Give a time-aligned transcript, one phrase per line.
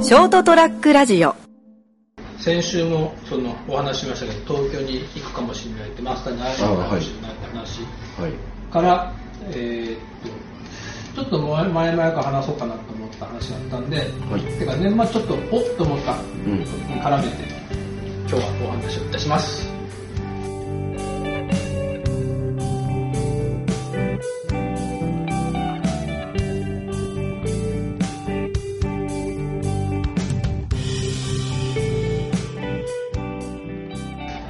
[0.00, 1.34] ショートトラックラジオ
[2.38, 7.80] 先週もそのお話ししましたけど東京に行くかもしれないってマスターに会えるかもしれないって話
[8.20, 8.72] はい。
[8.72, 9.12] から、
[9.50, 9.98] えーっ
[11.14, 14.04] とちょっと前前々から話そうかなと思った話だったんで、は
[14.38, 16.16] いてか年末ちょっとおっと思ったう
[16.48, 16.58] ん。
[16.60, 16.64] に
[17.02, 17.44] 絡めて
[18.28, 19.77] 今日はお話をいたします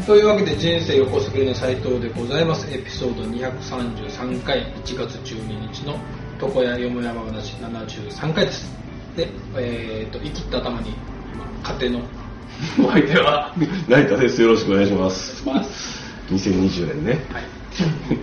[0.09, 5.99] というわけで人生横滑りの斉藤でございますエピソード233回1月12日の
[6.41, 8.75] 床屋よもやま話73回です
[9.19, 10.95] で、えー、と生きった頭に
[11.35, 11.45] 今
[11.79, 12.09] 家庭の
[12.89, 13.55] お相手は
[13.87, 14.41] 成田です。
[14.41, 15.43] よろしくお願いします。
[15.47, 17.13] お願いします2020年ね。
[17.31, 17.45] はい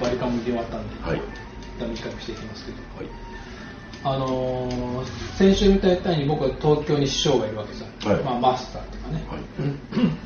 [0.02, 1.18] バリカンで終わったんで、はい。
[1.18, 1.22] 一
[1.80, 4.16] 旦短くしていきますけどはい。
[4.16, 5.06] あのー
[5.38, 10.12] 先週みたいに僕は東京に師匠がいるわけさ、はいまあ、マスターとかね、はい。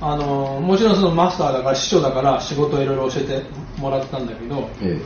[0.00, 3.42] あのーもちろんそのマスターだから師匠だから仕事をいろいろ教えて
[3.78, 5.00] もらったんだけどえ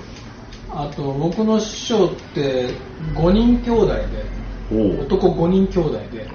[0.70, 2.68] あと僕の師匠って
[3.14, 4.34] 5人兄弟で。
[4.72, 6.26] 男5人兄弟で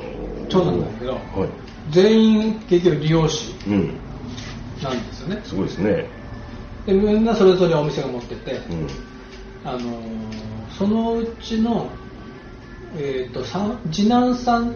[0.50, 1.50] 長男なんだけどはい。
[1.90, 3.98] 全員結局利用師うん。
[4.84, 6.06] なんですよねすごいですね。
[6.86, 8.88] でみんなそれぞれお店が持ってて、うん。
[9.66, 11.90] あのーそのうちの、
[12.98, 14.76] えー、と三次男さん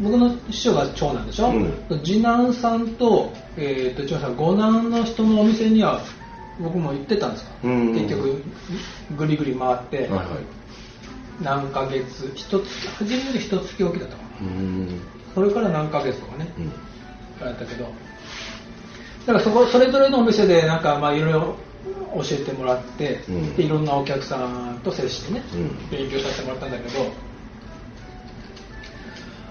[0.00, 2.00] 僕の師匠が長男でしょ、うん。
[2.04, 6.00] 次男さんと,、えー、と一番さ五男の人のお店には
[6.60, 7.92] 僕も行ってたんですか、うん。
[7.92, 8.42] 結局
[9.16, 10.26] ぐりぐり回って、はいはい。
[11.42, 14.28] 何ヶ月一つ初めて一月おきだったかな。
[14.40, 15.00] うーん。
[15.34, 16.60] それから何ヶ月とかねう
[17.44, 17.46] ん。
[17.46, 17.84] やったけど。
[19.26, 21.56] だからそこそれぞれのお店でなんかまあいろいろ
[22.14, 23.56] 教えてもらって、うん。
[23.56, 25.90] でいろんなお客さんと接してね、うん。
[25.90, 27.29] 勉強させてもらったんだけど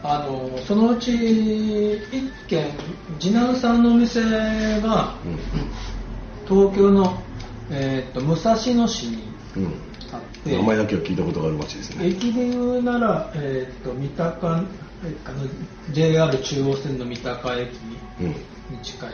[0.01, 2.71] あのそのうち一軒
[3.19, 4.21] 次男さんのお店
[4.81, 5.15] が
[6.47, 7.21] 東京の、
[7.69, 9.23] えー、と武蔵野市に
[9.57, 9.65] うん。
[10.11, 10.57] あってうん。
[10.61, 12.07] 名前だけは聞いたことがある街ですね。
[12.07, 14.63] 駅で言うなら、えー、と三鷹
[15.05, 15.47] えあの
[15.91, 17.69] JR 中央線の三鷹駅
[18.21, 18.27] うん。
[18.29, 18.35] に
[18.83, 19.09] 近い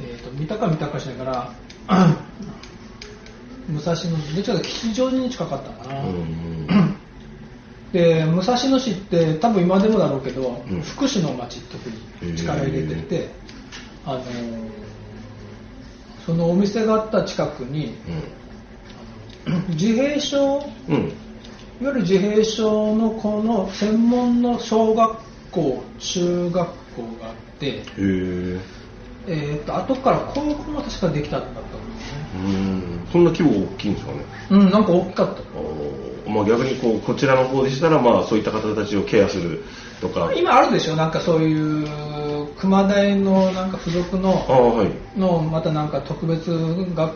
[0.00, 1.52] えーと三鷹三鷹市だから
[3.68, 6.87] 武蔵野市どっちかというと吉祥寺に近かったかな、うん。
[7.92, 11.88] で武蔵野市って多分今でもだろうけど、うん福祉の町特
[12.24, 13.30] に力入れてて、
[14.04, 14.88] あのー
[16.26, 17.94] そのお店があった近くに
[19.70, 20.94] 自閉症うん。
[20.94, 21.00] うん。
[21.80, 25.20] いわゆる自閉症の子の専門の小学
[25.50, 28.60] 校中学校があって、へえ。
[29.28, 31.76] えー、と後から高校も確かできたんだったと
[32.38, 33.06] 思うーん。
[33.12, 34.18] そんな規模大きいんですかね。
[34.50, 35.42] うねうんなんか大きかった
[36.30, 39.64] まあ逆にこうこちらの方でしたらまあそういった方たちをケアする
[40.00, 40.32] とか。
[40.34, 40.96] 今あるでしょ？
[40.96, 45.18] なんかそういう熊大のなんか付属のああはい。
[45.18, 46.50] のまたなんか特別
[46.94, 47.14] 学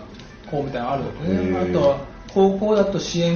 [0.51, 1.99] 校みたいなのあるよへねーあとは
[2.33, 3.35] 高校だと支援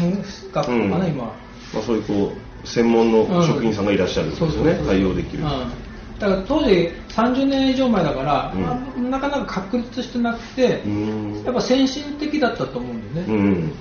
[0.53, 1.33] 学校かな、うん今ま
[1.81, 2.33] あそういうこ
[2.65, 4.81] う専門の職員さんがいらっしゃるんですよね。
[4.87, 5.43] 対応できる。
[5.45, 5.73] うん、
[6.19, 11.45] だから当時30年以上前だから、うんまあなかなか確立してなくて、うーん。
[11.45, 13.73] やっぱ先進的だったと思うんだよね、うん。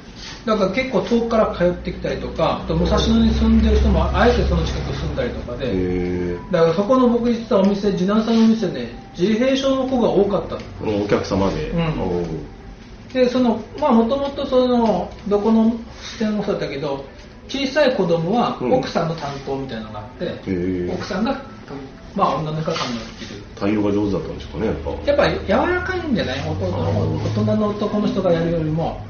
[0.45, 6.37] だから結構遠くから通ってきたりとかあと武蔵野に住んでる人もあえてその近く住んだりとかで。
[6.51, 11.71] だからそこの僕行ってたお店次男さんのお店ね自閉症の子が多かったお客様で。
[13.13, 17.05] でそのまあもともとそのどこの支店もそうだったけど
[17.47, 20.89] 小さい子供はうん奥さんの担当みたいなのがあって。
[20.91, 21.41] 奥さんが
[22.15, 24.91] まあ女の人が看護できる対応が上手だったんですかねやっぱ。
[24.91, 29.01] やっぱり柔らかいんじゃない大人の大人の男の人がやるよりも。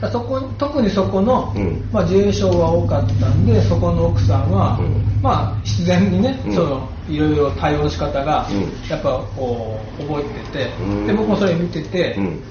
[0.00, 12.42] だそこ特にそこの、うんまあ、自閉症が多かったんでそこの奥さんは、うんまあ必然にね、うんそのいろいろ対応の仕方が、うんやっぱこう覚えてて、うんで僕もそれ見てて、うん。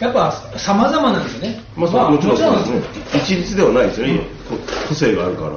[0.00, 2.82] やっぱ様々なんですよね、まあ、そうもちろんね。
[3.14, 4.18] 一律ではないですよね。
[4.48, 4.56] こ
[4.88, 5.50] 個性があるから。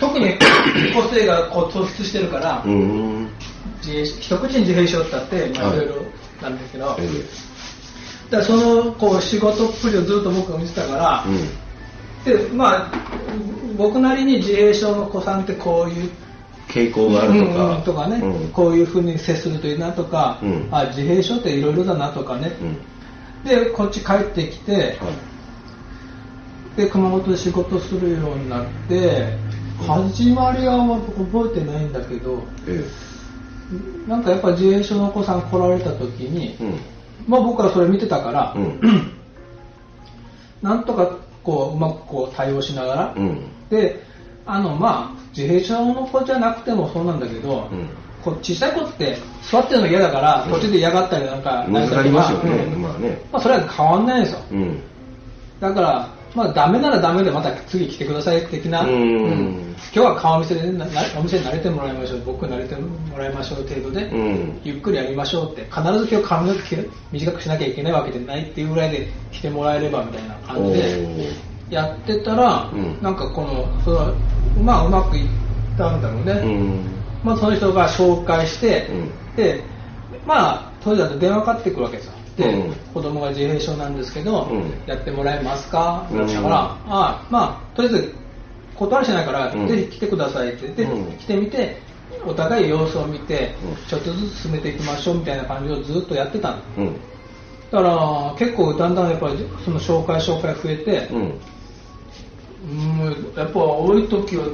[0.00, 0.34] 特に
[0.94, 2.64] 個性がこう突出してるから、
[3.82, 5.94] 一口に自閉症ってあって、まあ、はいいろいろ
[6.42, 7.08] なんだけど、え
[8.30, 11.24] だからそのこう仕事っぷりをずっと僕が見てたから。
[12.24, 12.92] でまあ
[13.76, 16.10] 僕なりに自閉症の子さんってこういう
[16.68, 17.78] 傾向があるとうんうか。
[17.78, 22.78] んとかね、うんこういうふうに接するといいなとか、うんあ自閉症っていろいろだなとかね、うん。
[23.48, 24.94] でこっち帰ってきて、はい。
[26.76, 29.36] で熊本で仕事するようになって
[29.86, 30.78] 始まりは
[31.16, 32.84] 覚えてないんだけどえ
[34.06, 36.64] なんかやっぱ自閉症のお子さん来られた時に、え。
[36.64, 36.78] うん。
[37.26, 38.80] まあ僕はそれ見てたから、うん。
[40.62, 43.40] なんとかこううまくこう対応しながら、うん。
[43.70, 44.02] で
[44.46, 47.88] あのまあ自閉症の子じゃなくてもそうなんだけど、うん
[48.24, 53.20] こう小さい子って座ってるの嫌だから途中で嫌がったりなんか難しりますよね、うんまあね。
[53.30, 54.82] まあ、それは変わんないんですようん。
[55.60, 59.76] だからまあダメならダメでまた次来てください的な、うん。
[59.92, 60.62] 今日は顔見せで
[61.16, 64.60] お店に慣れてもらいましょう僕に慣れてもらいましょう程度で、うん。
[64.64, 71.32] ゆっくりやりましょうって必ず今日髪の毛短くしなきゃいけないわけじゃないっていうぐらいで来てもらえればみたいな感じで
[71.70, 73.00] やってたら、うん。
[73.00, 74.12] なんかこのそれは
[74.60, 75.28] まあうまくいっ
[75.78, 76.80] たんだろうね、うん。
[77.22, 79.36] まあ、その人が紹介して、うん。
[79.36, 79.62] で
[80.26, 82.72] まあ当時だと電話かかってくるわけですよで、うん。
[82.92, 84.72] 子供が自閉症なんですけど、うん。
[84.86, 86.06] やってもらえますか？
[86.10, 88.14] うんだったから、ああまあとりあえず
[88.74, 89.68] 断りしないから、うん。
[89.68, 91.18] ぜひ来てくださいって言って、うん。
[91.18, 91.76] 来てみて
[92.26, 93.76] お互い様子を見て、うん。
[93.88, 96.56] ちょっとずつ進めていきましょうみたいな感じをずっとやってたの。
[96.78, 96.96] うん。
[97.70, 101.40] だから結構だんだんやっぱりその紹介紹介増えて、うん。
[102.66, 104.46] うんやっぱ多い時は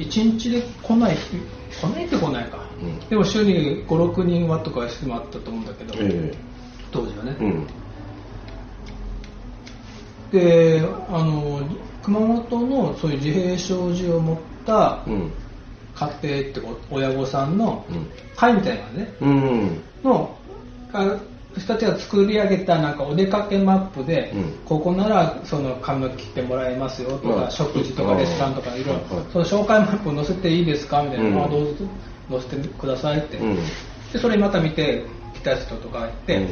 [0.00, 1.36] 1日で来ない日
[1.80, 3.08] 来ないって来ないか、うん。
[3.08, 6.34] でも週に56人はとか人もあったと思うんだけど、え
[6.90, 7.66] 当時はねえ、うん。
[10.30, 11.60] であの
[12.02, 14.36] 熊本のそういう自閉症児を持っ
[14.66, 15.32] たうん。
[15.94, 18.06] 家庭って親御さんのうん。
[18.36, 19.80] 会みたいなのねうん。
[20.04, 20.36] の
[20.92, 21.18] あ
[21.56, 29.00] 人たちが作り上げたなんかお出かけマップで、うんここならその髪の毛切ってもらえますよとか、まあ食事とかレストランとかいろいろ、
[29.32, 31.84] その紹介マップを載せていいですかみたいな、うんあどうぞ
[32.30, 33.56] 載せてくださいって、うん。
[33.56, 36.48] でそれまた見て来た人とかいて、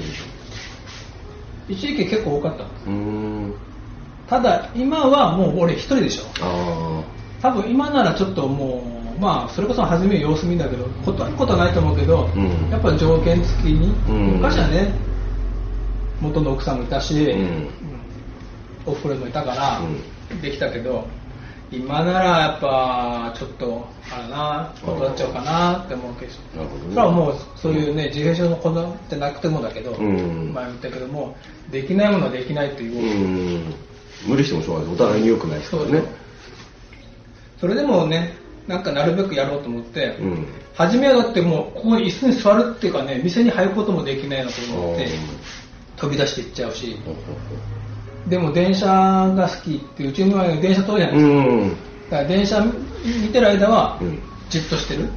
[1.68, 3.54] 一時期結構多かったんですうん。
[4.28, 6.24] ただ今はもう俺一人でしょ。
[6.40, 7.04] あ
[7.42, 12.70] 多分今ならちょっともうまあそれこそ初め様子見だけど断ることはないと思うけど、うん。
[12.70, 14.26] やっぱ条件付きに、うん。
[14.36, 14.92] 昔はね
[16.20, 17.28] 元の奥さんもいたし、ん。
[17.28, 17.68] うん。
[18.86, 21.06] おふくろもいたから、うできたけど
[21.70, 26.56] 今ならやっぱちょっとあれな断っちゃおうかなって思うけどあ。
[26.58, 26.90] なるほどね。
[26.90, 28.72] それはもうそういうね自閉症の子
[29.08, 31.36] じゃなくてもだけど、うん前も言ったけども
[31.70, 33.74] できないものはできないっていう、うん。
[34.28, 35.02] 無理してもしょうがないです。
[35.02, 36.02] お互いに良くないですからね。
[37.60, 38.34] それでもね
[38.68, 40.46] なんかなるべくやろうと思って、うん。
[40.74, 45.08] 初めはだってもうここに椅子に座るっていうかね店に入ることもできないなと思って
[45.96, 46.96] 飛び出していっちゃうし
[48.28, 51.70] でも電車が好きってうちの場合は電車通るじゃないですか、うん。
[51.70, 51.76] だ
[52.10, 52.60] から電車
[53.22, 54.18] 見てる間はうん。
[54.48, 55.08] じっとしてる。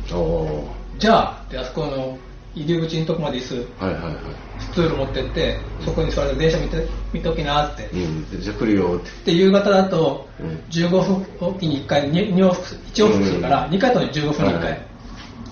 [0.97, 2.17] じゃあってあそこの
[2.55, 4.15] 入り口のとこまで椅子はいはいはい。
[4.59, 8.29] スツール持ってってそこに座って電車見て見ときなって、うん。
[8.29, 9.31] でじゃあ来るよって。
[9.31, 14.85] で夕方だとうん15分おきに1回 2, 往復1往復するから、うん2回とに15分に1回、はい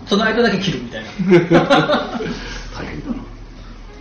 [0.08, 1.10] その間だけ切るみたいな
[2.74, 3.18] 大変だな。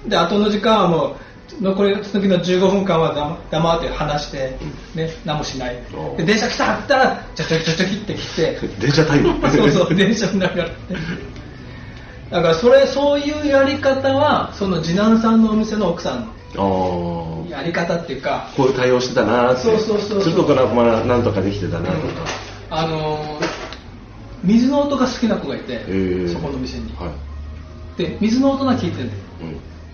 [0.06, 1.16] で後の時間はもう
[1.60, 4.58] 残り続きの15分間は黙黙って話して、
[4.94, 5.76] ね、何もしない
[6.16, 9.34] で電車来たって言ったらちょちょちょちょ切って切って電車タイム。
[9.50, 10.68] そうそう電車見ながら
[12.30, 17.46] だからそれそういうやり方はその次男さんのお店の奥さんの。
[17.48, 19.62] やり方っていうかこういう対応してたなーって。
[19.62, 21.96] そうそうそうそうするとから、まあ、なんとかできてたなとか。
[22.70, 23.66] あのー
[24.44, 27.10] 水の音が好きな子がいて、へーそこの店に、は
[27.98, 27.98] い。
[27.98, 29.20] で水の音が聞いてるんだよ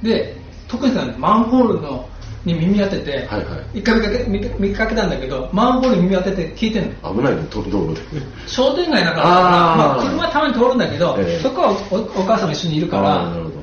[0.02, 0.08] うん。
[0.08, 2.08] で特にねマンホールの
[2.44, 3.78] に耳当てて、はいはい。
[3.78, 7.14] 一回見かけ見見かけたんだけどマンホールに耳当てて聞いてるの。
[7.14, 8.00] 危ないね、と道路で。
[8.46, 11.40] 商店街だからまあ、車はたまに通るんだけど、ええ。
[11.40, 13.62] そこはおお母さんも一緒にいるからるほど。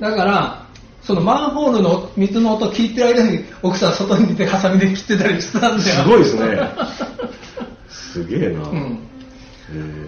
[0.00, 0.66] だから
[1.02, 6.02] そのマンホールの水の音を聞いてる間に奥さん外に出てハサミで切ってたりしてたんだよ。
[6.02, 6.58] すごいですね。
[7.88, 8.68] すげえな。
[8.68, 8.98] うん。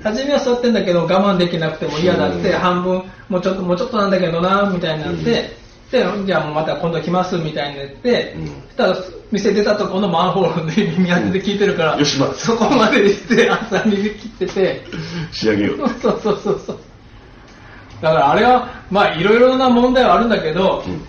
[0.03, 2.59] 初めは座ってんだけど我慢できなくても嫌だって、うん。
[2.59, 5.62] 半分もうちょっともうちょっとなんだけどなみたいになって、
[5.93, 8.97] でじゃあまた今度来ますみたいになって、うんそしたら
[9.31, 14.83] 店出たとこのマンホールで耳当てで聞いてるから、よしまそこまで行って朝耳切ってて
[15.31, 15.89] 仕上げよう。
[16.01, 16.79] そうそうそうそう
[18.01, 21.01] だからあれはまあいろいろな問題はあるんだけど、うん。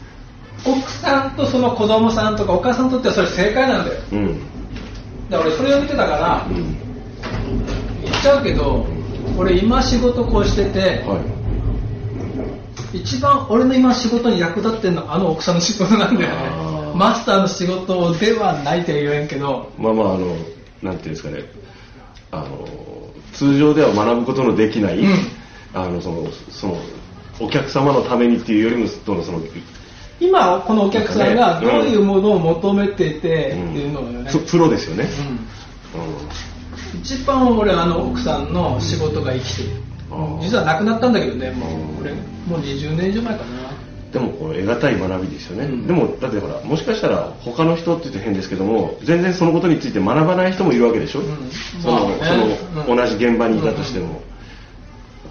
[0.66, 4.40] 奥さんとその子供さんとかお母さんにとってはそれ正解なんだようん。
[5.30, 6.56] だから俺それを見てたからうん。
[8.04, 8.86] 言っちゃうけど
[9.38, 11.43] 俺今仕事こうしてて、はい。
[12.94, 16.74] 一番俺の今仕事に役立ってるのはあの奥さんの仕事なんだよね。
[16.96, 19.72] マスターの仕事ではないとは言えんけど。
[19.78, 20.36] まあまあ、あの、
[20.82, 21.44] なんていうんですかね。
[22.32, 22.68] あの、
[23.34, 25.16] 通常では学ぶことのできない、うん。
[25.74, 26.78] あの、その、その、
[27.40, 29.42] お客様のためにっていうよりも、その、その、
[30.20, 35.10] 今このお客さんがどういうものを求めててってうんいうのをね、ププロですよね。
[36.94, 37.00] うん。
[37.02, 39.70] 一番俺あの奥さんの仕事が生きてる
[40.42, 41.70] 実は亡くなったんだけどねもう。
[41.70, 41.74] ん。
[41.98, 43.74] う俺もう20年以上前かな。
[44.12, 45.88] でもこう得難い学びですよね、うん。
[45.88, 51.24] でもだってほらもしかしたら他の人って言って変ですけども全然そのことについて学ばない人もいるわけでしょ、ん。
[51.82, 52.58] そのまあね。
[52.72, 52.98] そのうん。
[52.98, 54.22] 同じ現場にいたとしても、やっ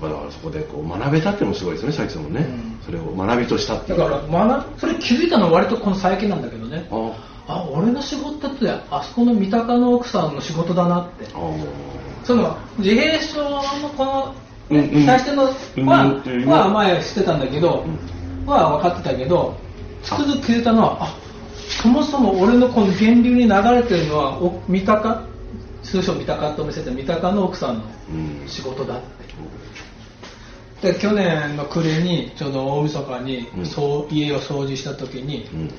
[0.00, 2.78] ぱだからそこでこう学べたってのもすごいですね佐伯さんもね、うん。
[2.84, 3.98] それを学びとしたっていう。
[3.98, 6.88] だから学ぶそれ気づいたのは割とこの最近なんだけどね。
[6.90, 7.12] あ
[7.46, 7.68] あ。
[7.70, 11.26] 俺の仕事ってあそこの三鷹の奥さんの仕事だなって。
[11.26, 11.92] ああ。
[12.24, 14.34] その自閉症のこの、
[14.72, 15.06] うんうん。
[15.06, 16.48] 最初のは,、うんうん。
[16.48, 17.84] は前知ってたんだけど、
[18.46, 19.56] は分かってたけど
[20.02, 21.18] つくづく気づいたのはあ
[21.82, 25.28] そもそも俺のこの源流に流れてるのはお三鷹？
[25.82, 28.48] 通称三鷹と見せて三鷹の奥さんのうん。
[28.48, 29.00] 仕事だっ
[30.80, 30.92] て。
[30.92, 33.66] で去年の暮れにちょうど大晦日に、うん。
[33.66, 35.70] そう家を掃除した時に、うん。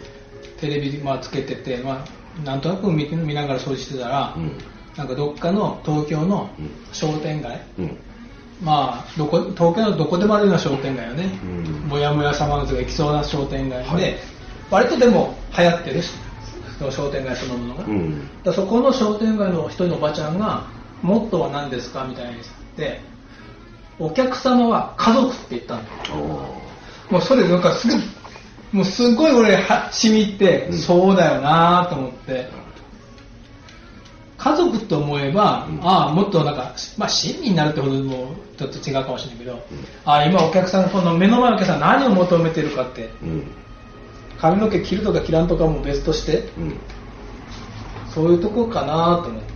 [0.59, 2.05] テレビ、まあ、つけてて、ま
[2.39, 4.57] あ、なんとなく見見ながら掃除してたら、うん。
[4.95, 6.69] なんかどっかの東京のうん。
[6.93, 7.97] 商店街、うん
[8.61, 11.89] まあどこ東京のどこでもあるような商店街よね、うん。
[11.89, 14.15] もやもや様のが行きそうな商店街で、はい。
[14.69, 16.01] 割とでも流行ってる。
[16.01, 16.11] し
[16.79, 18.29] その商店街そのものが、うん。
[18.43, 20.65] らそこの商店街の一人のおばちゃんが
[21.01, 22.45] 「モットーは何ですか?」みたいに言っ
[22.75, 23.01] て
[23.99, 26.15] お客様は家族って言ったんだよ
[27.09, 28.01] もうそれなんかすごい
[28.71, 30.77] もうすごい俺はしみ入って、うん。
[30.79, 32.49] そうだよなと思って
[34.43, 35.79] 家族と思えば、うん。
[35.87, 39.59] ああもっとなんか、まあ、親身になるってほどもちょっと違うかもしれないけど、
[40.03, 43.47] ああ今お客さんこの目の前のお客さん何を求めてるかってうん。
[44.37, 46.77] 髪の毛切るとか切らんとかも別としてうん。
[48.13, 49.53] そういうとこかなと思って。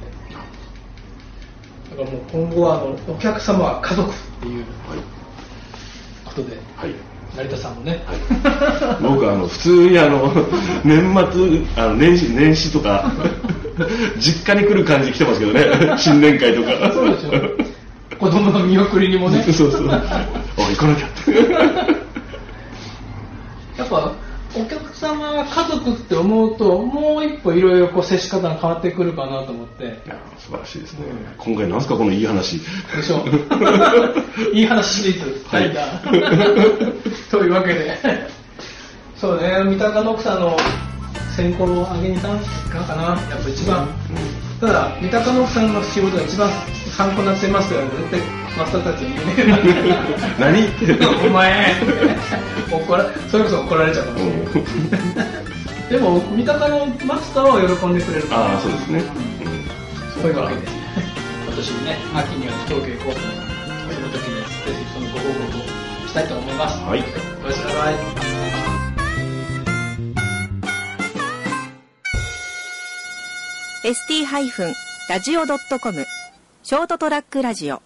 [1.89, 4.99] だからもう今後はあのお客様は家族っていうはい。
[6.23, 6.57] ことで。
[6.77, 8.03] はい成田さんもね、
[9.01, 10.33] 僕はあの普通にあの
[10.83, 13.11] 年末あの年始年始とか
[14.17, 15.65] 実家に来る感じで来てますけどね。
[15.97, 16.91] 新年会とか。
[16.91, 17.31] そうでしょ
[18.17, 19.43] 子供の見送りにもね。
[19.43, 19.89] そうそう。
[19.91, 20.25] あ
[20.57, 21.31] 行かなきゃって
[23.77, 24.11] やっぱ
[24.55, 25.45] お客様
[25.93, 29.83] って思うともう一歩いろいろこう接し方が変わってくるかなと思って。
[29.83, 31.05] いや素晴らしいですね、
[31.37, 32.59] 今回なんすかこのいい話。
[32.59, 33.25] でしょ。
[34.53, 35.71] いい話シリーズはい。
[37.29, 37.97] というわけで。
[39.15, 40.57] そうね三鷹の奥さんの
[41.35, 42.39] 先行を上げに行かん
[42.85, 43.03] かな。
[43.03, 43.87] やっぱ一番。
[44.59, 46.49] ただ三鷹の奥さんの仕事が一番
[46.95, 48.19] 参考になってますから絶対
[48.57, 49.95] マスターたちに言うね
[50.39, 50.65] 何？
[50.65, 51.75] ってお前。
[52.71, 54.27] 怒らそれこそ怒られちゃうかもしれ
[55.15, 55.47] ない
[55.89, 59.01] でも三鷹のマスターは喜んでくれるああそうですね、
[60.21, 60.61] そういうわけで。
[60.67, 60.75] 今
[61.55, 63.13] 年ね秋には東京行こう。
[63.13, 63.19] と
[63.93, 65.61] その時にぜひそのご報告を
[66.07, 66.77] したいと思います。
[66.83, 66.99] はい。
[67.41, 67.95] おやすみなさい。
[73.85, 76.05] ST-radio.com
[76.63, 77.81] ショートトラックラジオ